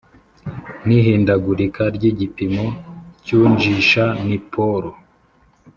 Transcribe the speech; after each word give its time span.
n 0.85 0.87
ihindagurika 0.99 1.83
ry 1.95 2.03
igipimo 2.11 2.65
cy 3.23 3.31
unjisha 3.41 4.05
Ni 4.27 4.37
polo 4.53 4.91